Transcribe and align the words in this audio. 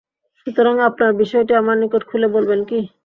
সুতরাং 0.39 0.75
আপনার 0.89 1.11
বিষয়টি 1.21 1.53
আমার 1.55 1.75
নিকট 1.81 2.01
খুলে 2.09 2.27
বলবেন 2.35 2.59
কি? 2.69 2.79